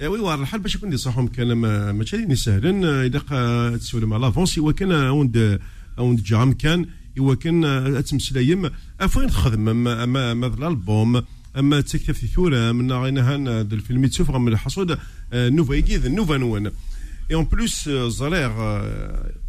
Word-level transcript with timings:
إيه، 0.00 0.08
وي 0.08 0.20
وار 0.20 0.40
الحال 0.42 0.60
باش 0.60 0.74
يكون 0.74 0.96
صحهم 0.96 1.28
كان 1.28 1.52
ماشي 1.92 2.16
سهل 2.16 2.38
ساهلا 2.38 3.06
اذا 3.06 3.76
تسولم 3.76 4.08
مع 4.08 4.16
لافونس 4.16 4.58
اوا 4.58 4.72
كان 4.72 4.92
اوند 4.92 5.60
اوند 5.98 6.22
جام 6.22 6.52
كان 6.52 6.86
اوا 7.18 7.34
كان 7.34 7.64
آه، 7.64 8.00
تمسلايم 8.00 8.70
افوين 9.00 9.28
تخدم 9.28 9.68
اما 9.68 10.02
اما 10.04 10.32
اما 10.32 10.46
الالبوم 10.46 11.22
اما 11.58 11.80
تكتب 11.80 12.14
في 12.14 12.26
ثورة 12.26 12.72
من 12.72 12.92
غينا 12.92 13.34
هان 13.34 13.48
آه، 13.48 13.60
الفيلم 13.60 14.04
يتسوفغ 14.04 14.38
من 14.38 14.52
الحصود 14.52 14.98
آه، 15.32 15.48
نوفا 15.48 15.74
يكيد 15.74 16.06
نوفا 16.06 16.36
نون 16.36 16.66
اي 16.66 17.34
اون 17.34 17.44
بلوس 17.44 17.88
زريغ 17.88 18.80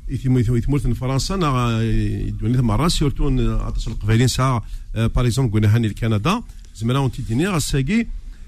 يثمرت 0.10 0.88
فرنسا 0.88 1.36
نا 1.36 1.82
يدوني 1.84 2.60
راس 2.76 2.92
سيرتو 2.92 3.58
عطاش 3.62 3.88
القبايلين 3.88 4.28
ساعة 4.28 4.66
باريزون 4.96 5.22
اكزومبل 5.26 5.54
قلنا 5.54 5.76
هاني 5.76 5.88
لكندا 5.88 6.42
زعما 6.76 6.98
اون 6.98 7.12
تيديني 7.12 7.48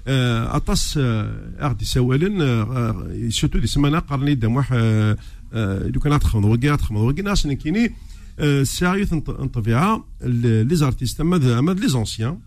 Ah 0.06 0.60
tous, 0.64 0.98
ah 1.60 1.70
des 1.78 1.84
questions. 1.84 2.08
Qu'est-ce 2.08 3.46
que 3.46 3.60
c'est? 3.66 3.66
C'est 3.66 3.78
monaco, 3.78 4.16
Du 4.18 4.40
Canada, 6.00 6.26
du 6.40 6.58
Canada, 6.58 6.84
du 7.14 7.14
Canada. 7.14 7.36
C'est 7.36 7.48
une 7.48 7.56
cuisine. 7.56 7.88
Ça 8.64 8.98
y 8.98 9.02
est, 9.02 9.12
en 9.12 9.16
nature, 9.16 10.04
les 10.26 10.82
artistes, 10.82 11.20
Ahmed, 11.20 11.44
Ahmed, 11.44 11.78
les 11.78 11.94
anciens. 11.94 12.38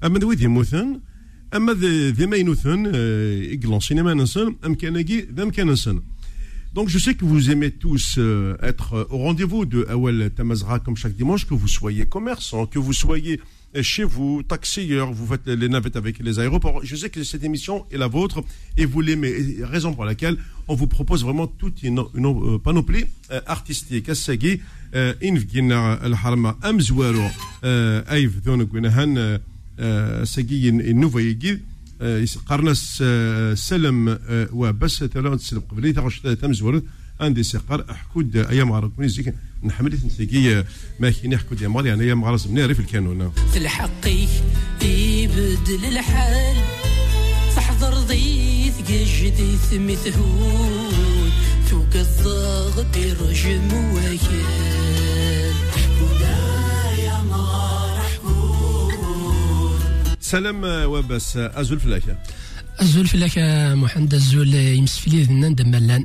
Ahmed 0.00 0.22
Othman, 0.22 1.00
Ahmed 1.50 1.78
Zemaynouth, 2.16 2.64
Iglan 2.64 3.80
Cinemanson, 3.80 4.54
Amkennegi, 4.62 5.26
Donc, 6.74 6.88
je 6.88 6.98
sais 6.98 7.14
que 7.14 7.24
vous 7.24 7.50
aimez 7.50 7.72
tous 7.72 8.14
euh, 8.18 8.54
être 8.62 9.08
au 9.10 9.18
rendez-vous 9.18 9.64
de 9.66 9.84
Ahwal 9.90 10.30
Tamazra 10.36 10.78
comme 10.78 10.96
chaque 10.96 11.16
dimanche, 11.16 11.44
que 11.44 11.54
vous 11.54 11.66
soyez 11.66 12.06
commerçant, 12.06 12.66
que 12.66 12.78
vous 12.78 12.92
soyez. 12.92 13.40
Euh, 13.76 13.82
chez 13.84 14.02
vous, 14.02 14.42
taxieur, 14.42 15.12
vous 15.12 15.26
faites 15.26 15.46
les 15.46 15.68
navettes 15.68 15.94
avec 15.96 16.18
les 16.18 16.38
aéroports. 16.40 16.80
Je 16.82 16.96
sais 16.96 17.08
que 17.10 17.22
cette 17.22 17.44
émission 17.44 17.86
est 17.92 17.98
la 17.98 18.08
vôtre 18.08 18.42
et 18.76 18.84
vous 18.84 19.00
l'aimez. 19.00 19.32
Raison 19.62 19.94
pour 19.94 20.04
laquelle 20.04 20.36
on 20.66 20.74
vous 20.74 20.86
propose 20.88 21.22
vraiment 21.24 21.46
toute 21.46 21.82
une, 21.84 22.02
une 22.14 22.26
euh, 22.26 22.58
panoplie 22.58 23.04
euh, 23.30 23.40
artistique. 23.46 24.08
Assagi, 24.08 24.60
Invgina 24.92 25.92
Al-Harma, 25.94 26.58
Amzouaro, 26.62 27.22
Aïv 28.08 28.40
Gwenahan, 28.44 29.38
Assagi, 29.78 30.66
Inouvaïgid, 30.66 31.60
Qarnas 32.48 32.98
Selem, 33.54 34.18
Wabas, 34.50 35.02
Talan 35.12 35.38
Selem, 35.38 35.62
Qbeli, 35.62 35.94
Tarosh, 35.94 36.22
Tamzouaro, 36.40 36.80
ان 37.22 37.34
دي 37.34 37.42
سيقار 37.42 37.84
احكود 37.90 38.36
ايام 38.36 38.68
معرض 38.68 38.90
كوني 38.90 39.08
زيك 39.08 39.34
نحمل 39.64 39.98
تنسيقي 39.98 40.64
ما 41.00 41.10
كيني 41.10 41.38
حكود 41.38 41.60
يا 41.60 41.68
مار 41.68 41.86
يعني 41.86 42.02
ايام 42.04 42.24
عرب 42.24 42.40
من 42.50 42.72
في 42.74 42.80
الكانون 42.80 43.32
في 43.52 43.58
الحق 43.58 44.06
يبدل 44.82 45.84
الحال 45.88 46.56
تحضر 47.56 47.94
ضيث 47.94 48.78
قجدي 48.80 49.56
ثمي 49.70 49.96
توك 49.96 50.12
فوق 51.66 51.94
الضغط 51.94 52.96
رجم 52.96 53.68
وكال 53.68 55.54
يا 56.98 57.22
مار 57.22 58.00
سلام 60.20 60.60
وبس 60.64 61.36
ازول 61.36 61.80
فلاكه 61.80 62.18
ازول 62.80 63.06
فلاكه 63.06 63.74
محمد 63.74 64.14
ازول 64.14 64.54
يمسفلي 64.54 65.22
ذنان 65.22 65.54
دمالان 65.54 66.04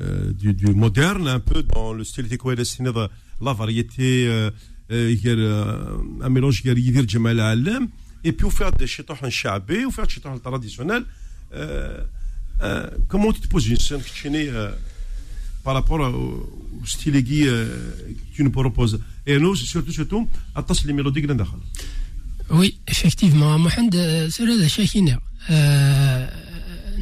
Euh, 0.00 0.32
du, 0.32 0.66
moderne, 0.74 1.28
un 1.28 1.40
peu 1.40 1.62
dans 1.62 1.92
le 1.92 2.02
style 2.02 2.26
de 2.26 2.38
euh, 2.42 3.08
la 3.42 3.52
variété, 3.52 4.26
euh, 4.26 4.50
un 6.22 6.28
mélange 6.30 6.62
de 6.62 7.04
Jamal 7.08 7.38
Alem, 7.40 7.88
et 8.24 8.32
puis 8.32 8.48
vous 8.48 8.70
des 8.78 8.86
chitons 8.86 9.14
chabé, 9.28 9.84
des 9.84 10.08
chitons 10.08 10.38
traditionnels. 10.38 11.04
comment 13.06 13.32
tu 13.34 13.40
te 13.42 13.48
poses 13.48 13.68
une 13.68 13.76
scène 13.78 14.00
par 15.62 15.74
rapport 15.74 16.00
au 16.14 16.52
style 16.86 17.22
qui 17.22 17.46
tu 18.34 18.42
nous 18.44 18.50
proposes 18.50 18.98
Et 19.26 19.38
nous, 19.38 19.54
surtout, 19.56 19.92
surtout, 19.92 20.26
à 20.54 20.64
les 20.86 20.92
mélodies 20.94 21.20
que 21.20 21.30
nous 21.32 21.44
Oui, 22.50 22.78
effectivement, 22.88 23.58
Mohamed, 23.58 24.30
c'est 24.30 24.44
le 24.46 26.32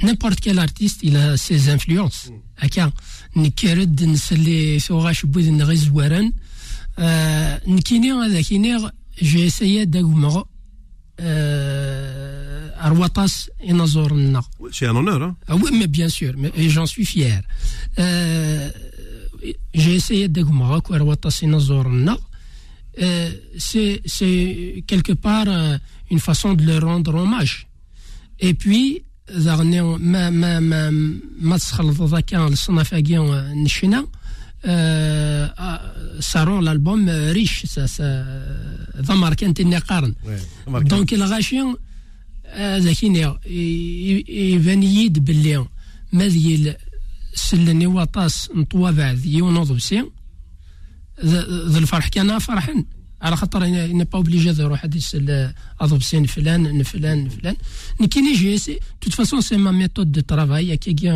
n'importe 0.03 0.41
quel 0.41 0.59
artiste, 0.59 1.01
il 1.05 1.17
a 1.17 1.37
ses 1.37 1.69
influences. 1.69 2.31
Haka, 2.57 2.93
نكرد 3.37 4.05
نسلي 4.05 4.79
ثوغا 4.81 5.13
شبوذ 5.13 5.51
نغي 5.51 5.77
زواران 5.77 6.33
نكيني 7.69 8.13
هذا 8.13 8.41
كيني 8.43 8.91
جي 9.23 9.51
سيا 9.51 9.91
euh 11.23 12.69
Arwatas 12.83 13.47
et 13.63 13.75
Nazorna. 13.75 14.41
C'est 14.73 14.87
un 14.87 14.97
honneur, 14.97 15.21
hein 15.23 15.37
ah 15.49 15.55
Oui, 15.57 15.69
mais 15.71 15.87
bien 15.87 16.09
sûr, 16.09 16.33
mais, 16.39 16.51
j'en 16.71 16.87
suis 16.87 17.05
fier. 17.05 17.43
Euh, 17.99 18.71
J'ai 19.75 19.95
essayé 19.97 20.29
de 20.29 20.41
Goumarak, 20.41 20.91
Arwatas 20.91 21.41
et 21.43 21.47
Nazorna. 21.47 22.17
Euh, 23.03 23.31
c'est 23.59 24.83
quelque 24.87 25.13
part 25.13 25.45
euh, 25.49 25.77
une 26.11 26.21
façon 26.21 26.55
de 26.55 26.65
leur 26.65 26.85
rendre 26.91 27.15
hommage. 27.17 27.67
Et 28.39 28.55
puis, 28.55 29.03
زغني 29.33 29.83
ما 29.83 30.31
ما 30.31 30.61
ما 30.61 30.91
ما 31.41 31.57
تسخلط 31.57 32.03
ذاك 32.03 32.35
الصنف 32.35 32.95
نشينا 32.95 33.53
نشنا 33.65 34.07
آه، 34.65 35.47
آه، 35.47 36.21
صاروا 36.21 36.61
الالبوم 36.61 37.09
ريش 37.11 37.79
ضمر 39.01 39.35
كانت 39.35 39.61
اني 39.61 39.79
قارن 39.79 40.15
دونك 40.69 41.15
الغاشي 41.15 41.57
آه، 42.47 42.79
ذاكي 42.79 43.33
اي 43.47 44.61
فانييد 44.65 45.25
باللي 45.25 45.67
مازيل 46.13 46.75
سلني 47.35 47.87
وطاس 47.87 48.51
نطوا 48.57 48.91
بعد 48.91 49.25
يونوض 49.25 49.73
بسي 49.73 50.05
ذا 51.25 51.45
الفرح 51.79 52.09
كان 52.09 52.39
فرحا 52.39 52.85
على 53.23 53.37
خاطر 53.37 53.65
انا 53.65 54.05
با 54.05 54.19
اوبليجي 54.19 54.63
نروح 54.63 54.85
اضبسين 55.81 56.27
فلان 56.27 56.83
فلان 56.83 57.29
فلان 57.29 57.57
ني 58.01 58.33
جي 58.35 58.59
سي 58.59 58.79
توت 59.01 59.15
فاسون 59.15 59.41
سي 59.41 59.57
ما 59.57 59.71
ميثود 59.71 60.13
دو 60.13 60.21
ترافاي 60.21 60.77
كي 60.77 61.07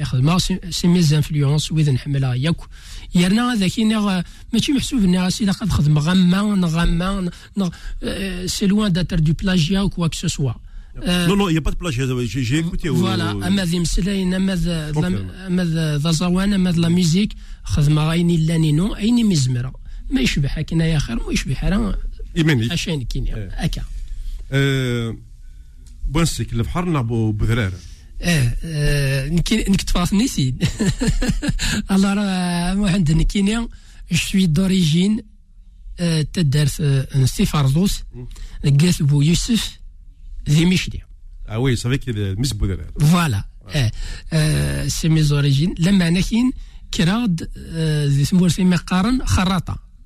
يخدم 0.00 0.38
سي 0.70 0.88
ميز 0.88 1.14
انفلونس 1.14 1.72
وي 1.72 1.82
نحملها 1.82 2.34
ياك 2.34 2.56
يرنا 3.14 3.52
هذاك 3.52 3.80
ماشي 4.52 4.72
محسوب 4.72 5.02
اني 5.04 5.30
سي 5.30 5.44
لاخذ 5.44 5.68
خدم 5.68 5.98
غما 5.98 6.66
غما 6.68 7.30
سي 8.46 8.66
لوان 8.66 8.92
داتر 8.92 9.18
دو 9.18 9.32
بلاجيا 9.32 9.80
او 9.80 9.88
كوا 9.88 10.06
كو 10.06 10.28
سوا 10.28 10.52
با 11.06 11.26
non, 11.36 11.86
il 11.86 12.26
جي 12.26 12.64
a 12.64 12.84
فوالا 12.86 13.30
اما 13.30 13.64
ذي 13.64 13.84
J'ai 13.84 13.88
écouté. 13.88 13.90
Voilà, 13.96 14.14
Amad 14.22 14.54
ذا 14.56 14.90
زوان 15.96 16.00
Zazawan, 16.00 16.52
Amad 16.54 16.76
la 16.76 16.88
musique, 16.88 17.34
Khazmara 17.72 18.14
Aini 18.16 18.38
Lanino, 18.38 18.96
ايني 18.96 19.24
مزمره 19.24 19.83
ما 20.10 20.20
يشبح 20.20 20.60
كنا 20.60 20.98
خير 20.98 21.16
ما 21.26 21.32
يشبح 21.32 21.64
راه 21.64 21.94
ايماني 22.36 22.72
عشان 22.72 23.02
كينيا 23.02 23.36
إيه. 23.36 23.48
هكا 23.52 23.82
أه. 24.52 25.16
بونسيك 26.08 26.52
البحر 26.52 26.84
نعبو 26.84 27.32
بذرار 27.32 27.72
اه 28.20 28.54
إيه، 28.64 29.30
نكتفى 29.68 30.16
نسيت 30.16 30.54
الله 31.92 32.14
راه 32.14 32.78
واحد 32.80 33.12
نكينيا 33.12 33.68
شوي 34.12 34.46
دوريجين 34.46 35.20
في 35.98 37.06
سي 37.24 37.46
فارزوس 37.46 38.02
قاس 38.80 39.02
بو 39.02 39.22
يوسف 39.22 39.78
ذي 40.50 40.64
مشدي 40.64 41.00
اه 41.48 41.58
وي 41.58 41.76
صافي 41.76 41.98
كي 41.98 42.12
ميس 42.34 42.52
بذرار 42.52 42.90
فوالا 43.00 43.44
اه 44.32 44.88
سي 44.88 45.08
ميزوريجين 45.08 45.74
لما 45.78 46.10
نكين 46.10 46.52
كراد 46.94 47.48
إيه، 47.56 48.08
ذي 48.16 48.24
سمور 48.24 48.48
سيما 48.48 48.76
قارن 48.76 49.24
خراطه 49.26 49.78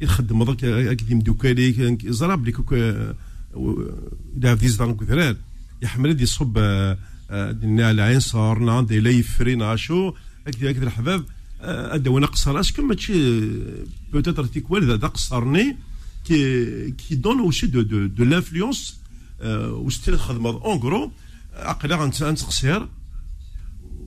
يخدم 0.00 0.42
هذاك 0.42 0.64
اكيد 0.64 1.30
كالي 1.36 1.84
عليك 1.86 2.08
زراب 2.08 2.50
كوك 2.50 2.72
الى 2.72 4.56
في 4.56 4.68
زدان 4.68 4.96
كثران 4.96 5.36
يحمل 5.82 6.14
دي 6.14 6.26
صب 6.26 6.54
آه، 7.30 7.50
دينا 7.52 7.90
العين 7.90 8.20
صارنا 8.20 8.80
دي 8.82 9.00
لا 9.00 9.10
يفرينا 9.10 9.76
شو 9.76 10.12
اكيد 10.46 10.64
اكيد 10.64 10.82
الحباب 10.82 11.24
آه، 11.60 11.96
قصر 12.26 12.60
اش 12.60 12.70
اسكم 12.70 12.92
تشي 12.92 13.40
بوتيتر 14.12 14.46
تيك 14.46 14.70
والد 14.70 14.90
هذا 14.90 15.06
قصرني 15.08 15.76
كي 16.24 16.90
كي 16.90 17.14
دون 17.14 17.38
اوشي 17.40 17.66
دو 17.66 17.80
دو, 17.82 18.06
دو 18.06 18.24
لانفلونس 18.24 19.00
آه، 19.40 19.72
وستيل 19.72 20.18
خدمه 20.18 20.50
اون 20.50 20.78
كرو 20.80 21.10
عقلها 21.54 21.96
غنتقصير 21.98 22.88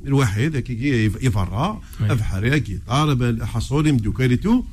الوحيد 0.05 0.57
كي 0.57 1.05
يفرى 1.05 1.81
افحر 2.01 2.45
يا 2.45 2.57
كي 2.57 2.77
طالب 2.87 3.43
حصولي 3.43 3.91
مدوكاري 3.91 4.35
تو 4.37 4.63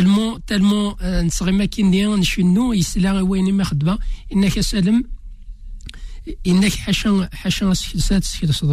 تلمون 0.00 0.40
تلمون 0.46 0.94
آه، 1.00 1.22
نصغي 1.22 1.52
ما 1.52 1.64
كي 1.64 1.82
ندير 1.82 2.16
نشنو 2.16 2.72
يسلا 2.72 3.20
وين 3.20 3.54
ما 3.54 3.64
خدمه 3.64 3.98
انك 4.32 4.60
سلم 4.60 5.04
انك 6.46 6.72
حاشا 6.74 7.28
حاشا 7.32 7.74
سكرسات 7.74 8.24
سكرس 8.24 8.64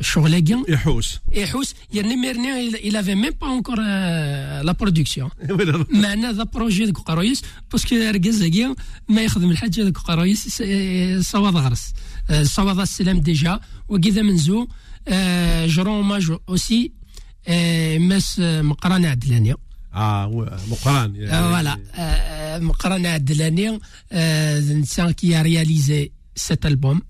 شغلاكيا 0.00 0.64
يحوس 0.68 1.18
يحوس 1.32 1.74
يعني 1.92 2.16
ميرني 2.16 2.68
الى 2.74 3.02
في 3.02 3.14
ميم 3.14 3.30
با 3.40 3.46
اونكور 3.46 3.76
آه، 3.80 4.62
لا 4.62 4.72
برودكسيون 4.72 5.30
معنا 6.02 6.32
ذا 6.32 6.42
بروجي 6.44 6.86
دوك 6.86 6.98
قرويس 6.98 7.42
باسكو 7.72 7.96
ركازاكيا 7.96 8.74
ما 9.08 9.22
يخدم 9.24 9.50
الحاجه 9.50 9.82
ذوك 9.84 9.98
قرويس 9.98 10.62
آه، 10.66 11.20
صواد 11.20 11.56
غرس 11.56 11.92
صواد 12.42 12.78
السلام 12.78 13.18
ديجا 13.20 13.60
وكذا 13.88 14.22
منزو 14.22 14.66
جرون 15.64 16.04
ماج 16.04 16.32
اوسي 16.48 16.92
مس 17.98 18.36
مقران 18.40 19.04
عدلانيه 19.04 19.56
مقران 19.94 21.12
ah, 21.14 21.18
يعني 21.18 21.30
euh, 21.30 21.50
voilà 21.54 22.60
مقران 22.62 23.06
عدلاني 23.06 23.78
انسان 24.12 25.12
qui 25.14 25.32
a 25.34 25.42
réalisé 25.42 26.12
cet 26.34 26.64
album 26.64 27.00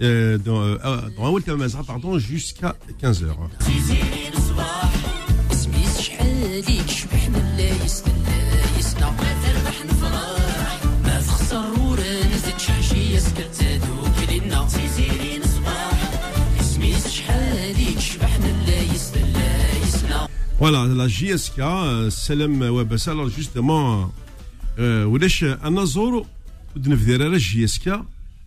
Euh, 0.00 0.38
dans, 0.38 0.60
euh, 0.62 0.76
ah, 0.82 1.02
dans 1.18 1.84
pardon, 1.84 2.18
jusqu'à 2.18 2.74
15h. 3.02 3.26
Voilà, 20.58 20.86
la 20.86 21.06
JSK, 21.08 21.58
euh, 21.58 22.08
alors 23.08 23.28
justement, 23.28 24.10
euh, 24.78 25.12
un 25.12 25.18
la 25.18 25.28
JSK, 27.38 27.90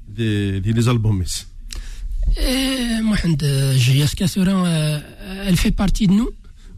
des, 0.07 0.61
albums 0.89 1.23
de 3.35 3.73
JSK 3.77 4.23
elle 5.47 5.57
fait 5.57 5.71
partie 5.71 6.07
de 6.07 6.13
nous 6.13 6.29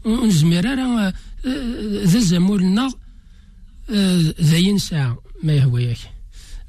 ونجمير 0.04 0.64
راه 0.64 1.12
زاز 2.04 2.34
مولنا 2.34 2.90
زين 4.40 4.78
ساعة 4.78 5.18
ما 5.42 5.52
يهويك 5.52 5.96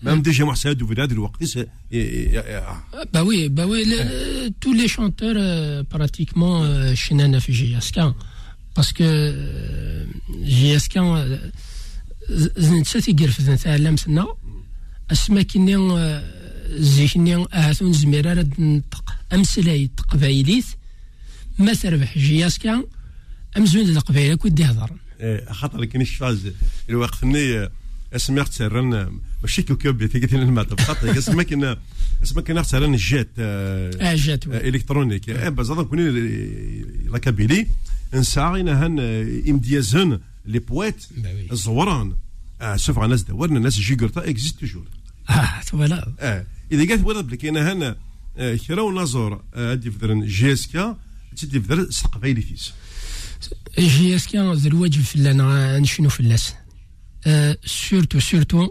Même 0.01 0.21
déjà 0.21 0.45
Marseille 0.45 0.75
du 0.77 0.85
village 0.87 1.09
de 1.09 1.67
Bah 3.13 3.23
oui, 3.25 3.49
bah 3.49 3.65
oui, 3.67 3.79
tous 4.61 4.73
les 4.73 4.87
chanteurs 4.87 5.85
pratiquement 5.85 6.57
chinois 6.95 8.13
parce 8.75 8.91
que 8.93 9.09
JSK 10.55 10.95
اسماكني 15.11 15.75
آه، 15.75 16.23
زيكني 16.69 17.35
اهاتون 17.35 17.93
زميرا 17.93 18.33
رد 18.33 18.61
نطق 18.61 19.13
امسلاي 19.33 19.89
تقبايليت 19.97 20.65
ما 21.59 21.73
تربح 21.73 22.17
جياسكا 22.17 22.83
امزون 23.57 23.89
القبايله 23.89 24.35
كود 24.35 24.61
ايه 25.21 25.51
خاطر 25.53 25.85
كاين 25.85 26.01
الشاز 26.01 26.51
الوقت 26.89 27.23
ني 27.23 27.69
اسمي 28.15 28.41
اختار 28.41 28.81
ماشي 29.41 29.61
كيو 29.63 29.77
كيو 29.77 29.93
بيتي 29.93 30.19
قلت 30.19 30.33
لنا 30.33 30.65
خاطر 30.79 31.17
اسمي 31.17 31.43
كنا 31.43 31.79
اسمي 32.23 32.41
كنا 32.41 32.59
اختار 32.61 32.85
الجات 32.85 33.29
آه،, 33.39 34.13
اه 34.13 34.15
جات 34.15 34.47
الكترونيك 34.47 35.29
إيه، 35.29 35.49
باز 35.49 35.71
كوني 35.71 36.07
آه، 36.09 37.09
لاكابيلي 37.11 37.67
غينا 38.37 38.85
هان 38.85 38.99
امديازن 39.49 40.19
لي 40.45 40.59
بويت 40.59 41.05
الزوران 41.51 42.15
سوف 42.75 42.99
على 42.99 43.07
ناس 43.07 43.21
دورنا 43.23 43.59
ناس 43.59 43.73
جيكرتا 43.79 44.29
اكزيست 44.29 44.59
توجور 44.59 44.83
فوالا 45.63 46.01
ah, 46.01 46.07
اه 46.19 46.45
اذا 46.71 46.87
قالت 46.89 47.05
ورد 47.05 47.31
لك 47.31 47.45
انا 47.45 47.73
هنا 47.73 47.97
آه، 48.37 48.55
كرا 48.55 48.81
ونزور 48.81 49.43
آه، 49.53 49.75
في 49.75 49.89
درن 50.01 50.25
جي 50.25 50.53
اس 50.53 50.67
كا 50.67 50.97
تدي 51.37 51.59
فدر 51.59 51.89
سقبايلي 51.91 52.41
فيس 52.41 52.73
إيه، 53.77 53.87
جي 53.89 54.15
اس 54.15 54.27
كا 54.27 54.53
ذا 54.55 54.67
الواجب 54.67 55.01
فلانا 55.01 55.75
آه، 55.75 55.79
نشنو 55.79 56.09
اللاس 56.19 56.53
سورتو 57.65 58.19
سورتو 58.19 58.69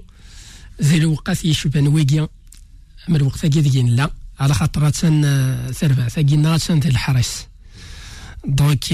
ذا 0.83 0.95
الوقت 0.97 1.45
يشبان 1.45 1.89
ويكيا 1.89 2.29
اما 3.09 3.17
الوقت 3.17 3.47
كيدين 3.47 3.89
لا 3.97 4.11
على 4.41 4.55
خاطر 4.55 4.91
تن 4.91 5.23
ثربع 5.73 6.09
ثقينا 6.09 6.59
تن 6.59 6.79
الحرس 6.85 7.47
دونك 8.47 8.85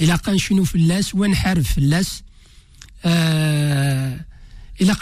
الى 0.00 0.18
في 0.64 0.74
اللاس 0.74 1.14
ونحارب 1.14 1.64
اللاس 1.78 2.22
آه 3.04 4.20
الا 4.80 4.94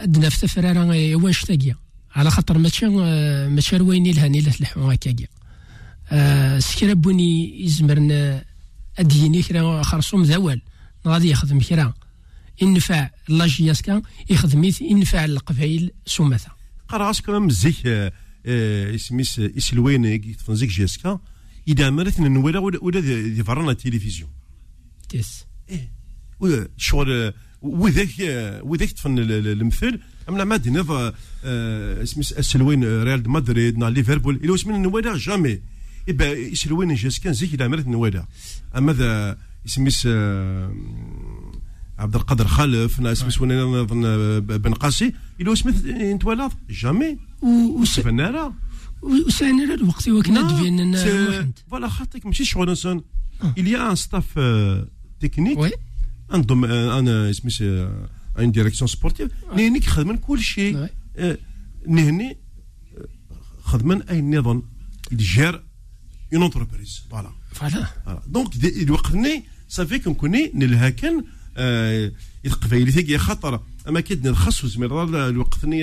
عندنا 0.00 0.28
في 0.28 0.40
تفرارا 0.40 1.14
واش 1.16 1.42
تاكيا 1.44 1.76
على 2.14 2.30
خاطر 2.30 2.58
ماشي 2.58 2.86
ماشي 2.86 3.76
رويني 3.76 4.12
لهاني 4.12 4.40
لا 4.40 4.50
تلحو 4.50 4.90
هكاكيا 4.90 5.26
آه، 6.10 6.58
سكرا 6.58 6.92
بوني 6.94 7.64
يزمرنا 7.64 8.44
اديني 8.98 9.42
كرا 9.42 9.82
خرصوم 9.82 10.24
زوال 10.24 10.62
غادي 11.06 11.30
يخدم 11.30 11.60
كرا 11.60 11.94
ينفع 12.62 12.94
آه، 12.94 12.98
آه، 12.98 13.10
إيه، 13.30 13.36
لا 13.36 13.46
جياسكا 13.46 14.02
يخدميت 14.30 14.80
ينفع 14.80 15.24
القبائل 15.24 15.90
سمثا 16.06 16.50
قرا 16.88 17.12
كرام 17.26 17.46
مزيك 17.46 17.86
اسميس 18.46 19.38
اسلوين 19.38 20.36
تفنزيك 20.36 20.68
جياسكا 20.70 21.20
إذا 21.68 21.90
مرت 21.90 22.20
نولا 22.20 22.58
ولا 22.58 23.00
ذي 23.00 23.44
فرنا 23.44 23.70
التلفزيون 23.70 24.30
تيس 25.08 25.44
إيه 25.68 25.88
شغل 26.76 27.32
وذاك 27.62 28.08
وذاك 28.64 28.90
تفن 28.92 29.18
المثل 29.18 30.00
امنا 30.28 30.44
ما 30.44 30.56
دنيض 30.56 30.90
آه، 30.90 32.02
اسمس 32.02 32.32
السلوين 32.32 32.84
آه، 32.84 33.04
ريال 33.04 33.30
مدريد 33.30 33.78
نا 33.78 33.84
ليفربول 33.90 34.36
الى 34.36 34.50
واش 34.50 34.66
من 34.66 34.82
نوالا 34.82 35.16
جامي 35.18 35.60
يبا 36.08 36.54
سلوين 36.54 36.94
جاس 36.94 37.20
كان 37.20 37.32
زيك 37.32 37.54
الى 37.54 37.68
مرات 37.68 37.86
نوالا 37.88 38.26
اما 38.76 38.92
ذا 38.92 39.38
اسمس 39.66 40.02
آه، 40.06 40.72
عبد 41.98 42.14
القادر 42.16 42.46
خلف 42.46 43.00
ناس 43.00 43.22
مسونا 43.24 43.62
نظن 43.62 44.00
بن 44.40 44.74
قاسي 44.74 45.12
الى 45.40 45.50
واش 45.50 45.66
نتوالاض 45.86 46.52
جامي 46.70 47.18
وسفنا 47.42 48.22
لا 48.22 48.52
وسعنا 49.02 49.74
الوقت 49.74 50.08
وكنا 50.08 50.42
دفينا 50.42 51.44
فوالا 51.70 51.88
خاطيك 51.88 52.26
ماشي 52.26 52.44
شغل 52.44 52.70
نسون 52.72 53.02
الي 53.58 53.76
ان 53.76 53.94
ستاف 53.94 54.38
تكنيك 55.20 55.58
وي 55.58 55.70
انضم 56.34 56.64
آه، 56.64 56.98
انا 56.98 57.30
اسميش 57.30 57.62
ان 57.62 58.50
ديريكسيون 58.52 58.88
سبورتيف 58.88 59.30
نهني 59.56 59.80
خدمن 59.80 60.16
كل 60.16 60.40
شيء 60.42 60.74
نعم. 60.74 60.88
آه، 61.16 61.38
نهني 61.88 62.30
آه، 62.30 63.04
خدمن 63.62 64.02
اي 64.02 64.20
نظام 64.22 64.62
يجير 65.12 65.62
اون 66.34 66.42
اونتربريز 66.42 67.00
فوالا 67.10 67.30
فوالا 67.52 67.86
دونك 68.26 68.50
وقتني 68.90 69.44
صافي 69.68 69.98
كنكوني 69.98 70.52
نلها 70.54 70.90
كان 70.90 71.24
القبايلي 72.46 72.92
ثقي 72.92 73.18
خطر 73.18 73.62
اما 73.88 74.00
كي 74.00 74.14
نرخص 74.14 74.76
من 74.76 74.86
الوقتني 75.14 75.80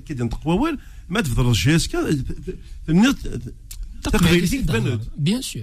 كي 0.00 0.14
نتقواول 0.14 0.78
ما 1.08 1.20
تفضل 1.20 1.52
جيسكا 1.52 2.18
تقبيلي 4.02 4.98
بيان 5.18 5.42
سور 5.42 5.62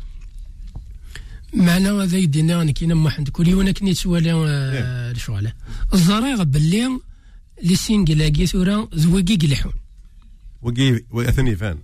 معنى 1.53 1.89
هذا 1.89 2.17
يدينا 2.17 2.61
انا 2.61 2.71
كينا 2.71 2.93
ما 2.95 3.23
كل 3.31 3.47
يوم 3.47 3.67
كنت 3.71 3.89
تسوالي 3.89 4.33
الشغل 5.11 5.51
الزريغ 5.93 6.43
باللي 6.43 6.87
لي 7.63 7.75
سينجلاكي 7.75 8.45
ثورا 8.47 8.87
زواكي 8.93 9.35
قلحون 9.35 9.73
وكي 10.61 11.05
اثني 11.13 11.55
فان 11.55 11.77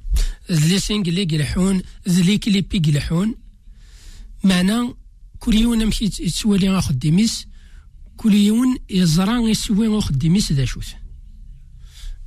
لي 0.49 0.79
سينجلي 0.79 1.23
قلحون 1.25 1.81
زلي 2.05 2.37
كليبي 2.37 2.79
كلحون 2.79 3.35
معنى 4.43 4.93
كل 5.39 5.55
يوم 5.55 5.77
مشي 5.87 6.05
يتسوالي 6.05 6.81
خديميس 6.81 7.47
كل 8.17 8.33
يوم 8.33 8.77
يزرع 8.89 9.39
يسوي 9.39 10.01
خديميس 10.01 10.51
ذا 10.51 10.65
شوس 10.65 10.87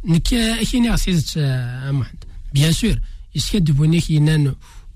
نكا 0.04 0.62
كيني 0.64 0.88
عصيت 0.88 1.30
آه، 1.36 1.90
محمد 1.90 2.24
بيان 2.54 2.72
سور 2.72 3.00
يسكد 3.34 3.70
بونيك 3.70 4.10
ينانو 4.10 4.54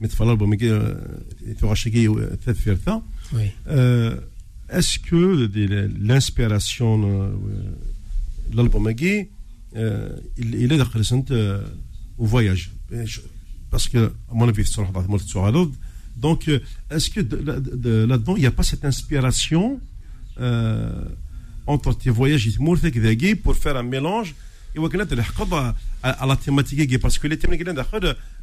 il 0.00 0.36
Bomegé 0.36 0.78
Torachegi 1.58 2.08
ça. 2.84 3.02
Est-ce 4.70 4.98
que 5.00 5.50
l'inspiration 6.00 6.98
de 6.98 8.60
euh، 8.60 8.68
euh، 8.76 9.24
euh، 9.76 10.18
il 10.38 10.72
est 10.72 10.76
dans 10.76 11.64
au 12.18 12.26
voyage 12.26 12.70
Parce 13.70 13.88
que, 13.88 14.12
à 14.30 14.34
mon 14.34 14.48
avis, 14.48 14.64
donc, 16.16 16.50
est-ce 16.90 17.08
que 17.10 17.20
là-dedans, 17.20 18.36
il 18.36 18.40
n'y 18.40 18.46
a 18.46 18.50
pas 18.52 18.62
cette 18.62 18.84
inspiration 18.84 19.80
entre 21.66 21.92
tes 21.96 22.10
voyages 22.10 22.48
et 22.48 23.34
pour 23.36 23.56
faire 23.56 23.76
un 23.76 23.82
mélange 23.82 24.34
et 24.76 24.80
à 26.02 26.26
la 26.26 26.36
thématique 26.36 26.98
Parce 27.00 27.18
que 27.18 27.26
les 27.26 27.38
thématiques, 27.38 27.66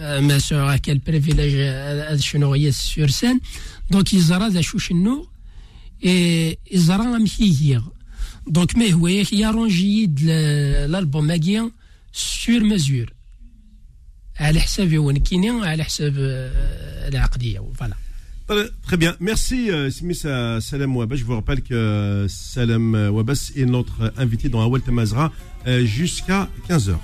Euh, 0.00 0.20
mais 0.22 0.40
sûr 0.40 0.66
quel 0.82 1.00
privilège 1.00 1.54
à 1.54 2.12
euh, 2.12 2.16
suis 2.18 2.72
sur 2.72 3.10
scène 3.10 3.38
donc 3.90 4.12
ils 4.14 4.32
auront 4.32 4.48
des 4.48 4.62
choses 4.62 4.80
chez 4.80 4.94
nous 4.94 5.26
et 6.00 6.58
ils 6.70 6.90
auront 6.90 7.14
un 7.14 7.24
hier 7.38 7.82
donc 8.48 8.74
mais 8.78 8.94
oui 8.94 9.28
il 9.30 9.38
y 9.40 9.44
a 9.44 10.86
l'album 10.88 11.26
magien 11.26 11.70
sur 12.12 12.62
mesure 12.62 13.08
à 14.38 14.52
l'heure 14.52 15.02
où 15.02 15.08
on 15.10 15.10
est 15.10 15.20
kiné 15.20 15.50
à 15.50 15.76
l'heure 15.76 15.90
voilà 17.78 17.96
euh, 18.58 18.68
Très 18.86 18.96
bien, 18.96 19.14
merci 19.20 19.68
Simis 19.92 20.14
Salam 20.16 20.96
Wabas. 20.96 21.14
Je 21.16 21.22
vous 21.24 21.34
rappelle 21.36 21.60
que 21.62 22.24
Salam 22.28 22.94
Wabas 23.14 23.52
est 23.54 23.64
notre 23.66 24.12
invité 24.16 24.48
dans 24.48 24.66
Welt 24.68 24.88
mazra 24.88 25.30
jusqu'à 25.66 26.48
15h. 26.68 26.98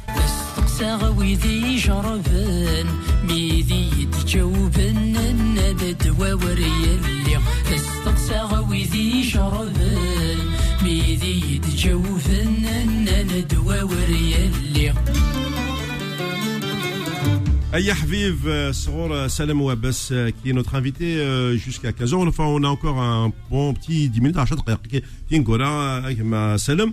استقساغ 0.58 1.18
ويدي 1.18 1.62
يجربن 1.72 2.86
ميدي 3.28 3.88
يتجاوبن 4.02 5.16
النبد 5.30 6.14
ووري 6.20 6.66
اللي 6.96 7.38
استقساغ 7.76 8.68
ويدي 8.70 9.10
يجربن 9.16 10.38
ميدي 10.82 11.54
يتجاوبن 11.56 12.64
النبد 12.82 13.56
ووري 13.66 14.34
اللي 14.36 14.92
Aya 17.72 17.92
Hviv, 17.94 18.72
Sor 18.72 19.28
Salem 19.28 19.60
Ouabbas, 19.60 20.12
qui 20.40 20.50
est 20.50 20.52
notre 20.54 20.76
invité 20.76 21.06
jusqu'à 21.58 21.90
15h. 21.90 22.28
Enfin, 22.28 22.44
on 22.44 22.62
a 22.62 22.68
encore 22.68 22.98
un 23.02 23.30
bon 23.50 23.74
petit 23.74 24.08
10 24.08 24.20
minutes 24.22 24.36
à 24.38 24.42
Achat 24.42 24.56
Kingora, 25.28 26.00
Salem. 26.56 26.92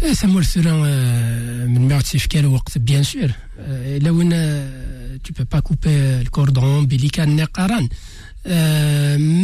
ثم 0.00 0.30
إيه، 0.34 0.38
السلام 0.38 0.82
آه، 0.86 1.66
من 1.66 1.88
ما 1.88 1.98
في 1.98 2.28
كان 2.28 2.44
وقت 2.46 2.78
بيان 2.78 3.02
سور 3.02 3.30
لو 3.88 4.20
ان 4.20 4.64
تو 5.24 5.44
با 5.52 5.60
كوبي 5.60 5.90
الكوردون 5.94 6.86
بلي 6.86 7.08
كان 7.08 7.36
نقران 7.36 7.88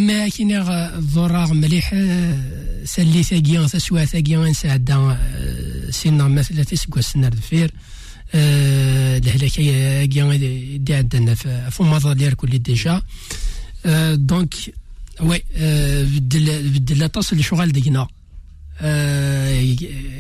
ما 0.07 0.29
كاين 0.29 0.62
ضرر 0.99 1.55
مليح 1.55 1.90
آه، 1.95 2.38
سالي 2.85 3.23
ثاقيا 3.23 3.66
سوا 3.66 4.05
ثاقيا 4.05 4.38
نساعد 4.38 4.90
آه، 4.90 5.18
سينا 5.90 6.29
مثلا 6.29 6.62
تسقى 6.62 7.03
سنار 7.03 7.33
دفير 7.35 7.71
الهلاكية 8.35 10.05
كيا 10.05 10.37
دي 10.77 10.95
عندنا 10.95 11.35
في 11.71 11.83
ماضا 11.83 12.31
كل 12.31 12.59
ديجا 12.59 13.03
دونك 14.14 14.55
وي 15.21 15.42
بدل 16.21 16.68
بدل 16.68 17.09
تصل 17.09 17.45
شغال 17.45 17.73
دينا 17.73 18.09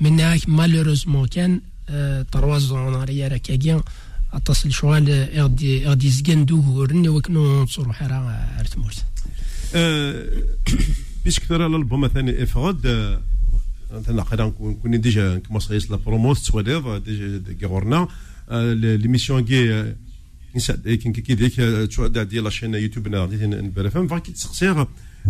منك 0.00 0.48
مالوروزمون 0.48 1.26
كان 1.28 1.60
طرواز 2.32 2.72
آه، 2.72 2.86
وناريا 2.86 3.28
راكاكيا 3.28 3.82
اتصل 4.32 4.72
شوال 4.72 5.28
غادي 5.34 5.86
غادي 5.86 6.10
زكان 6.10 6.44
دوغورن 6.44 7.08
وكنو 7.08 7.62
نصورو 7.62 7.92
حرا 7.92 8.48
ارتمورت 8.60 9.04
آه، 9.74 10.24
بيش 11.24 11.40
كثر 11.40 11.62
على 11.62 11.76
البوم 11.76 12.08
ثاني 12.08 12.42
افغود 12.42 12.86
آه، 12.86 13.20
انا 14.08 14.22
قرا 14.22 14.48
كوني 14.82 14.96
ديجا 14.98 15.38
كمصيص 15.38 15.90
لا 15.90 15.96
برومو 15.96 16.34
سواليف 16.34 16.86
ديجا 17.48 17.66
غورنا 17.66 18.08
ليميسيون 18.94 19.44
كي 19.44 20.96
كي 21.10 21.34
ديك 21.34 21.54
تشواد 21.90 22.18
ديال 22.28 22.44
لاشين 22.44 22.74
يوتيوب 22.74 23.08
نار 23.08 23.28
نبرفهم 23.34 24.08
فاكي 24.08 24.32
تسقسيغ 24.32 24.84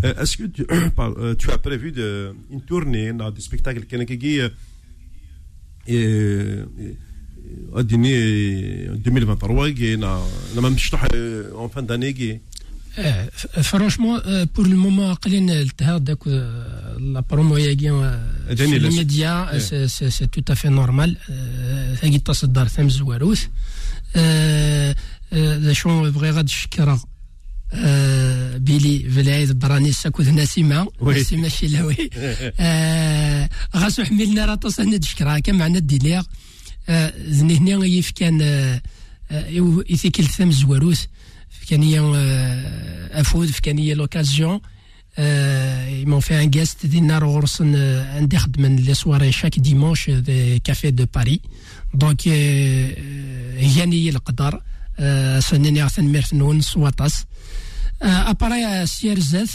Euh, 0.05 0.15
est-ce 0.23 0.37
que 0.37 0.45
euh, 0.99 1.35
tu 1.37 1.51
as 1.51 1.59
prévu 1.59 1.91
de 1.93 2.35
une 2.51 2.63
tournée 2.63 3.13
dans 3.13 3.29
le 3.31 3.41
spectacle 3.41 3.81
de 3.81 3.85
Kenekegui 3.87 4.41
au 7.73 7.83
dîner 7.83 8.89
en 8.93 8.97
2023 8.99 9.69
Je 9.69 9.95
ne 9.97 10.07
sais 10.07 10.59
pas 10.61 10.71
si 10.77 10.91
tu 10.91 10.95
as 10.95 10.99
prévu 10.99 11.45
en 11.57 11.69
fin 11.71 11.83
d'année. 11.83 12.41
Eh, 12.99 13.03
franchement, 13.63 14.19
euh, 14.27 14.47
pour 14.47 14.65
le 14.65 14.75
moment, 14.75 15.15
il 15.27 15.35
y 15.35 15.51
a 15.51 15.63
la 15.65 15.71
théâtres 15.77 16.15
qui 16.15 16.31
sont 17.89 18.03
les 18.65 18.91
médias, 18.97 19.59
c'est 19.59 20.31
tout 20.31 20.45
à 20.49 20.55
fait 20.55 20.71
normal. 20.71 21.17
Il 22.03 22.13
y 22.13 22.15
a 22.15 22.19
des 22.19 22.21
thèmes 22.21 22.89
qui 22.89 22.99
sont 25.75 26.03
les 26.05 26.13
آه، 27.73 28.57
بيلي 28.57 28.99
فلايد 29.11 29.59
براني 29.59 29.93
اكود 30.07 30.29
نسيمة 30.29 30.89
نسيمة 31.03 31.47
الشلاوي 31.47 32.11
آه، 32.61 33.51
غاسو 33.77 34.05
حملنا 34.05 34.45
راه 34.45 34.55
طاس 34.55 34.81
انا 34.81 34.97
تشكرا 34.97 35.39
كان 35.39 35.55
معنا 35.55 35.79
الديليغ 35.79 36.23
آه، 36.89 37.13
زني 37.29 37.57
هنا 37.59 38.03
كان 38.17 38.41
ايثيكيل 39.91 40.25
ثام 40.25 40.53
زواروس 40.53 41.09
كان 41.71 41.83
هي 41.83 42.01
افود 43.13 43.51
كان 43.51 43.79
هي 43.79 43.95
لوكازيون 43.95 44.61
يمون 45.89 46.21
في 46.21 46.43
ان 46.45 46.51
غيست 46.57 46.87
دينا 46.87 47.19
غرسن 47.19 47.77
عندي 48.11 48.39
خدمة 48.39 48.69
لي 48.69 48.95
سواري 48.95 49.33
شاك 49.33 49.59
ديمونش 49.59 50.11
دي 50.11 50.59
كافي 50.59 50.91
دو 50.91 51.07
باري 51.15 51.41
دونك 51.95 52.29
هي 53.89 54.09
القدر 54.09 54.61
آه، 55.01 55.39
سنيني 55.41 55.85
غثن 55.85 56.05
ميرثن 56.05 56.41
ونص 56.41 56.77
وطاس 56.77 57.25
آه، 58.03 58.31
أبرايا 58.31 58.85
سير 58.85 59.19
زات 59.19 59.49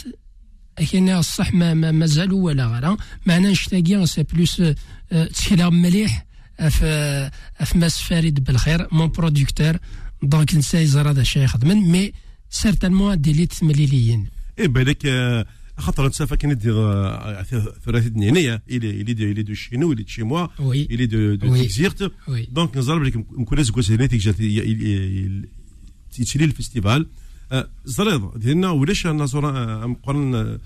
كاين 0.90 1.08
الصح 1.08 1.54
ما 1.54 1.74
مازال 1.74 2.32
ولا 2.32 2.66
غرا 2.66 2.86
آه. 2.88 2.96
معنا 3.26 3.50
نشتاقي 3.50 4.06
سي 4.06 4.22
بلوس 4.22 4.62
تسكيلا 5.32 5.68
مليح 5.70 6.26
في 6.70 7.30
في 7.64 7.78
ماس 7.78 7.98
فريد 8.02 8.44
بالخير 8.44 8.88
مون 8.92 9.06
برودكتور 9.08 9.76
دونك 10.22 10.54
نسايز 10.54 10.96
راه 10.96 11.10
هذا 11.10 11.20
الشيء 11.20 11.42
يخدم 11.42 11.90
مي 11.92 12.12
سيرتانمون 12.50 13.20
ديليت 13.20 13.62
مليليين 13.64 14.26
اي 14.60 14.68
بالك 14.68 15.06
خاطر 15.78 16.06
نتسافا 16.06 16.36
كي 16.36 16.46
ندي 16.46 16.70
ثلاثه 17.84 18.08
دنينيه 18.08 18.62
الي 18.70 18.90
الي 18.90 19.12
دو 19.14 19.24
الي 19.24 19.42
دو 19.42 19.54
شينو 19.54 19.92
الي 19.92 20.02
دو 20.02 20.08
شيموا 20.10 20.46
الي 20.72 21.06
دو 21.06 21.34
دو 21.34 21.54
تيكزيرت 21.56 22.12
دونك 22.28 22.76
نزرب 22.76 23.02
لك 23.02 23.16
مكون 23.16 23.62
زكوس 23.62 23.90
هنا 23.90 24.06
تيجي 24.06 25.46
تيتشري 26.12 26.44
الفيستيفال 26.44 27.06
آه، 27.52 27.68
زريض 27.84 28.38
ديالنا 28.38 28.70
ولاش 28.70 29.06
نصور 29.06 29.48
آه، 29.50 29.86
مقرن 29.86 30.34
آه، 30.34 30.58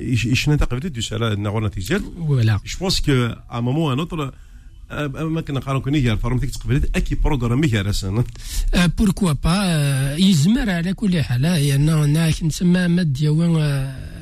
يشنا 0.00 0.56
قبل 0.56 0.80
دو 0.80 1.00
سالا 1.00 1.34
نغورنا 1.34 1.68
نتيجة 1.68 1.98
فوالا 2.26 2.60
جو 2.66 2.78
بونس 2.80 3.00
كو 3.00 3.12
ا 3.50 3.60
مومون 3.60 3.92
ان 3.92 3.98
اوتر 3.98 4.30
كنا 5.40 5.58
نقارن 5.58 5.80
كوني 5.80 5.98
هي 5.98 6.12
الفارم 6.12 6.38
ديك 6.38 6.50
تقبلت 6.50 6.96
اكي 6.96 7.14
بروغرامي 7.14 7.74
هي 7.74 7.80
راسنا 7.82 8.24
بوركوا 8.98 9.32
با 9.32 10.16
يزمر 10.16 10.70
على 10.70 10.94
كل 10.94 11.22
حال 11.22 11.42
لان 11.42 11.88
انا 11.88 12.32
نسمى 12.44 12.88
مد 12.88 13.12
ديال 13.12 13.38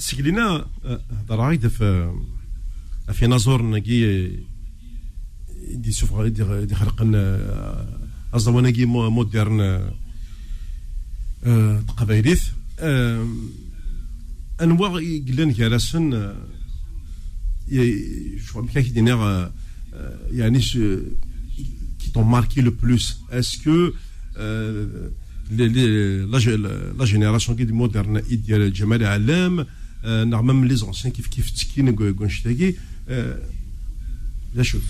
سكلينا 0.00 0.66
هضر 1.10 1.36
غايد 1.40 1.68
في 1.68 2.12
في 3.12 3.26
نازور 3.26 3.62
نقي 3.62 4.26
دي 5.74 5.92
سوف 5.92 6.20
دي 6.20 6.74
خلقنا 6.74 7.22
الزوانا 8.34 8.70
كي 8.70 8.84
مودرن 8.84 9.90
قبايليث 11.96 12.42
انواع 14.62 14.90
قلان 15.28 15.52
كراسن 15.52 16.34
شو 18.46 18.66
كاك 18.74 18.86
دينيغ 18.88 19.48
يعني 20.30 20.58
كي 20.58 22.10
تون 22.14 22.26
ماركي 22.26 22.60
لو 22.60 22.70
بلوس 22.70 23.18
اسكو 23.30 23.90
لا 25.50 27.02
جينيراسيون 27.04 27.58
كي 27.58 27.64
دي 27.64 27.72
les, 28.10 28.34
ديال 28.34 28.74
la, 29.00 29.32
la, 29.32 29.66
نعم 30.04 30.46
من 30.46 30.68
لي 30.68 30.74
زونسيان 30.76 31.12
كيف 31.12 31.26
كيف 31.26 31.50
تسكين 31.50 32.12
كونشتاكي 32.14 32.76
لا 34.54 34.62
شوف 34.62 34.82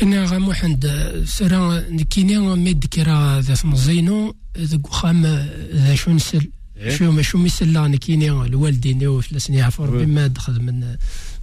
حنا 0.00 0.24
غا 0.24 0.38
محمد 0.38 0.86
سرا 1.26 1.80
كينا 2.10 2.54
ميد 2.54 2.84
كرا 2.84 3.40
ذا 3.40 3.54
زينو 3.74 4.34
ذا 4.58 4.80
وخام 4.84 5.22
ذا 5.72 5.94
شو 5.94 6.10
نسل 6.12 6.50
إيه. 6.76 6.96
شو 6.96 7.10
ما 7.12 7.22
شو 7.22 7.38
مسلا 7.38 7.88
نكيني 7.88 8.30
الوالدي 8.30 8.94
نيو 8.94 9.20
فلسني 9.20 9.62
عفو 9.62 9.84
ربي 9.84 9.98
إيه. 10.00 10.06
ما 10.06 10.26
دخل 10.26 10.62
من 10.62 10.80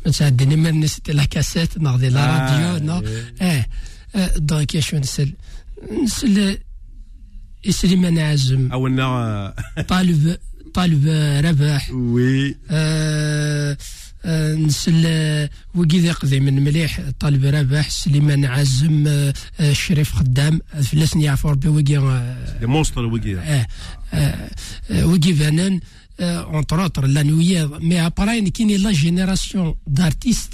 ما 0.05 0.11
تعديني 0.11 0.55
ما 0.55 0.71
نسيت 0.71 1.09
لا 1.09 1.25
كاسيت 1.25 1.77
ناخذ 1.77 2.07
لا 2.07 2.21
آه، 2.21 2.73
راديو 2.81 3.07
إيه. 3.41 3.67
اه 4.15 4.37
دونك 4.37 4.79
شو 4.79 4.97
نسل 4.97 5.33
نسل 6.03 6.57
يسلم 7.65 8.05
انا 8.05 8.29
عزم 8.29 8.71
او 8.71 8.87
طالب 9.87 10.37
طالب 10.73 11.07
آه، 11.07 11.41
رباح 11.41 11.91
وي 11.91 12.55
آه، 12.71 13.77
آه، 14.25 14.55
نسل 14.55 15.07
وكذا 15.75 16.11
قضي 16.13 16.39
من 16.39 16.63
مليح 16.63 17.01
طالب 17.19 17.45
رباح 17.45 17.89
سليمان 17.89 18.45
عزم 18.45 19.03
الشريف 19.59 20.13
خدام 20.15 20.61
لسن 20.93 21.21
يعفو 21.21 21.49
ربي 21.49 21.67
وكي 21.67 21.97
مونستر 22.61 23.05
وكي 23.05 23.37
اه 23.39 23.65
وكي 24.91 25.33
فانان 25.33 25.79
اونتر 26.19 26.81
اوتر 26.83 27.05
لا 27.07 27.23
نوي 27.23 27.67
مي 27.67 28.01
ابراين 28.05 28.47
كيني 28.47 28.77
لا 28.77 28.91
جينيراسيون 28.91 29.75
دارتيست 29.87 30.53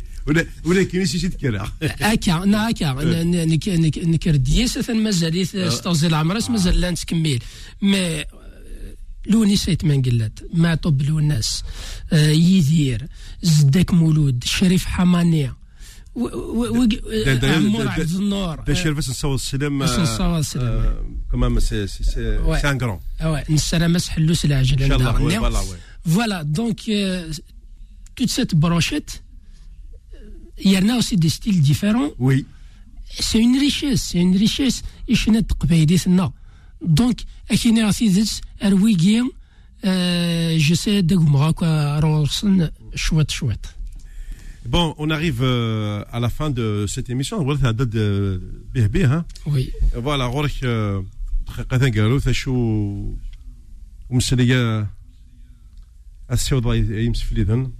ولكن 0.65 0.83
كاين 0.91 1.05
شي 1.05 1.19
شي 1.19 1.29
تكرا 1.29 1.71
هكا 1.83 2.45
نا 2.45 2.69
هكا 2.69 2.93
نكر 4.11 4.35
ديس 4.35 4.89
مازال 4.91 5.47
أه. 5.55 5.69
ستوزي 5.69 6.07
العمرس 6.07 6.49
مازال 6.49 6.81
لا 6.81 6.91
نتكمل 6.91 7.39
مي 7.81 8.23
لوني 9.27 9.55
سيت 9.55 9.83
من 9.85 10.01
قلت 10.01 10.49
ما 10.53 10.75
طب 10.75 11.01
لوناس 11.01 11.63
أه، 12.13 12.27
يدير 12.29 13.07
زدك 13.41 13.93
مولود 13.93 14.43
شريف 14.43 14.85
حمانيه 14.85 15.55
أه، 16.17 17.39
عمور 17.43 17.87
عبد 17.87 18.11
النور 18.11 18.59
ده 18.67 18.73
شرف 18.73 18.97
نصور 18.97 19.35
السلام 19.35 19.83
نصور 19.83 20.39
السلام 20.39 20.95
كمان 21.31 21.59
سي 21.59 21.87
سي 21.87 22.03
سي 22.03 22.39
سان 22.61 22.77
كرون 22.77 22.99
نسلام 23.49 23.93
مسح 23.93 24.15
اللوس 24.17 24.45
العجل 24.45 24.83
ان 24.83 24.89
شاء 24.89 24.97
الله 25.47 25.65
فوالا 26.05 26.41
دونك 26.41 26.79
توت 28.17 28.29
سيت 28.29 28.55
بروشيت 28.55 29.11
il 30.63 30.71
y 30.71 30.77
en 30.77 30.89
a 30.89 30.95
aussi 30.97 31.17
des 31.17 31.29
styles 31.29 31.61
différents. 31.61 32.09
Oui. 32.19 32.45
C'est 33.13 33.39
une 33.39 33.57
richesse, 33.57 34.03
c'est 34.11 34.19
une 34.19 34.35
richesse. 34.35 34.83
Et 35.07 35.15
je 35.15 35.29
n'ai 35.31 35.41
pas 35.43 36.31
Donc, 36.85 37.21
à 37.49 37.55
qui 37.55 37.71
n'est 37.73 37.83
aussi 37.83 38.09
dit, 38.09 38.39
je 39.83 40.75
sais 40.75 41.03
de 41.03 41.15
goumra, 41.15 41.53
quoi, 41.53 41.99
Ronson, 41.99 42.69
chouette, 42.95 43.31
chouette. 43.31 43.75
Bon, 44.65 44.93
on 44.99 45.09
arrive 45.09 45.41
euh, 45.41 46.05
à 46.11 46.19
la 46.19 46.29
fin 46.29 46.51
de 46.51 46.85
cette 46.87 47.09
émission. 47.09 47.43
la 47.45 47.73
date 47.73 47.89
de 47.89 48.41
BB, 48.73 49.05
hein? 49.05 49.25
Oui. 49.47 49.71
Voilà, 49.97 50.25
Rorik, 50.25 50.59
je 50.61 51.01
قالوا 51.69 52.31
شو 52.31 52.53
ومسلية 54.09 54.87
السيوض 56.31 56.73
يمسفل 56.75 57.39
إذن 57.39 57.71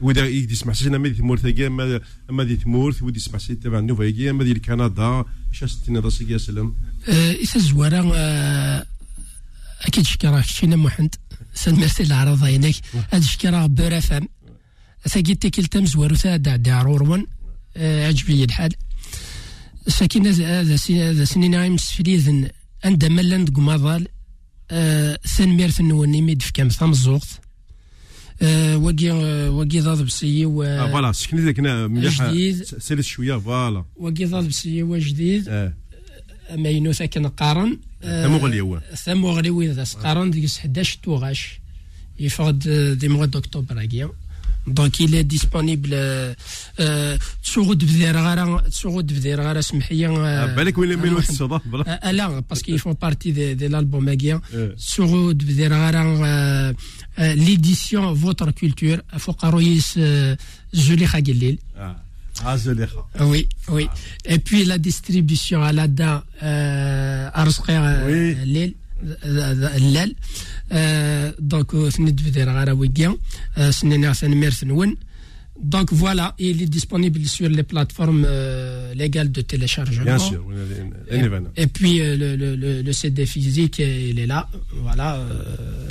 واذا 0.00 0.26
يدي 0.26 0.52
يسمع 0.52 0.72
سينا 0.72 0.98
ما 0.98 1.08
ديت 1.08 1.20
مورث 1.20 1.44
اما 1.60 2.00
ما 2.30 2.44
ديت 2.44 2.66
مورث 2.66 3.02
ودي 3.02 3.18
يسمع 3.18 3.38
سينا 3.38 3.58
تبع 3.62 4.04
يجي 4.04 4.30
اما 4.30 4.44
ديال 4.44 4.62
كندا 4.62 5.24
شاس 5.52 5.80
تني 5.82 5.98
راسي 5.98 6.32
يا 6.32 6.38
سلام 6.38 6.74
اذا 7.08 7.58
زوارا 7.60 8.06
اكيد 9.80 10.04
شكرا 10.04 10.40
شينا 10.42 10.76
محمد 10.76 11.14
سنمرسل 11.54 12.04
العرض 12.06 12.42
هناك 12.42 12.74
هاد 13.12 13.22
شكرا 13.22 13.68
اف 13.80 14.12
ام 14.12 14.28
ساكي 15.06 15.34
تيكل 15.34 15.66
تم 15.66 15.86
زوارو 15.86 16.16
تا 16.16 16.36
دع 16.36 16.82
رورون 16.82 17.26
عجبني 17.76 18.44
الحال 18.44 18.72
ساكينا 19.88 20.60
هذا 20.60 21.24
سنين 21.24 21.54
عيمس 21.54 21.82
في 21.86 21.92
سفليزن 21.94 22.48
عندما 22.84 23.20
لند 23.20 23.50
سان 23.58 25.16
سنميرث 25.24 25.80
نوني 25.80 26.22
ميد 26.22 26.42
في 26.42 26.52
كام 26.52 26.68
ثام 26.68 26.92
زوغت 26.92 27.28
آه، 28.42 28.76
واقي 28.76 29.10
آه، 29.10 29.50
واقي 29.50 29.80
ضاد 29.80 30.02
بسي 30.02 30.46
و 30.46 30.62
آه، 30.62 30.90
فوالا 30.92 31.12
سكني 31.12 31.40
ذاك 31.40 31.60
جديد 31.92 32.62
سالس 32.64 33.06
شويه 33.06 33.36
فوالا 33.36 33.84
واقي 33.96 34.24
ضاد 34.24 34.48
بسي 34.48 34.86
جديد 34.98 35.72
ما 36.54 36.92
كان 36.92 37.06
كنقارن 37.06 37.78
ثم 38.02 38.36
غلي 38.36 38.60
هو 38.60 38.80
ثم 39.04 39.24
غلي 39.26 39.50
وين 39.50 39.70
ذا 39.72 39.84
سقارن 39.84 40.30
ديك 40.30 40.44
11 40.58 40.98
توغاش 41.02 41.60
يفرد 42.18 42.58
دي 43.00 43.08
موا 43.08 43.26
دوكتوبر 43.26 43.82
اكيا 43.82 44.10
donc 44.66 45.00
il 45.00 45.14
est 45.14 45.24
disponible 45.24 45.90
euh, 45.92 46.34
euh, 46.80 47.16
surod 47.42 47.82
vdzararang 47.82 48.60
surod 48.70 49.10
vdzararasmhiyang 49.10 50.16
euh, 50.18 50.44
ah 50.44 50.46
ben 50.48 50.62
il 50.62 50.68
est 50.68 50.72
volumineux 50.72 51.22
ça 51.22 51.46
va 51.46 51.60
bla 51.64 51.82
bla 51.84 51.94
alors 52.02 52.42
parce 52.42 52.62
qu'ils 52.62 52.78
font 52.78 52.94
partie 52.94 53.32
de 53.32 53.66
l'album 53.66 54.04
maghian 54.04 54.40
surod 54.76 55.42
vdzararang 55.42 56.74
l'édition 57.36 58.12
votre 58.12 58.50
culture 58.52 58.98
fokaroyis 59.16 59.88
julie 60.72 61.06
Hagelil 61.12 61.56
ah 61.78 61.96
ah 62.44 62.56
julie 62.58 62.84
oui 63.20 63.48
oui 63.68 63.88
et 64.26 64.38
puis 64.38 64.64
la 64.66 64.76
distribution 64.78 65.62
à 65.62 65.72
l'adhan 65.72 66.20
arsfer 67.34 67.80
l 68.12 68.74
اللال 69.00 70.12
Donc 75.62 75.88
voilà, 75.92 76.34
il 76.38 76.62
est 76.62 76.66
disponible 76.78 77.22
sur 77.26 77.48
les 77.50 77.62
plateformes 77.64 78.24
euh, 78.26 78.94
légales 78.94 79.30
de 79.30 79.40
téléchargement. 79.42 80.04
Bien 80.04 80.18
sûr. 80.18 80.42
Et, 81.56 81.66
puis 81.66 82.00
euh, 82.00 82.16
le, 82.82 82.92
CD 82.94 83.26
physique, 83.26 83.78
il 83.78 84.18
est 84.18 84.26
là. 84.26 84.48
Voilà. 84.82 85.16
Euh. 85.16 85.86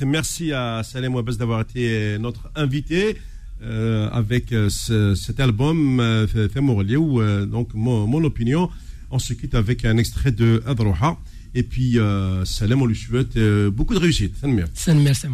Merci 0.00 0.52
à 0.52 0.82
Salem 0.84 1.22
d'avoir 1.40 1.60
été 1.62 2.16
notre 2.20 2.42
invité. 2.54 3.16
Euh, 3.62 4.08
avec 4.12 4.52
euh, 4.52 4.68
cet 5.16 5.40
album 5.40 5.98
euh, 5.98 6.26
euh 6.36 7.44
donc 7.46 7.70
mon, 7.74 8.22
opinion. 8.24 8.70
On 9.10 9.18
se 9.18 9.32
quitte 9.32 9.54
avec 9.56 9.84
un 9.84 9.96
extrait 9.96 10.30
de 10.32 10.62
Adroha. 10.66 11.18
Et 11.54 11.62
puis, 11.64 11.98
salam, 12.44 12.82
on 12.82 12.86
lui 12.86 12.94
souhaite 12.94 13.38
beaucoup 13.70 13.94
de 13.94 13.98
réussite. 13.98 14.34
Salam, 14.76 15.02
merci. 15.02 15.26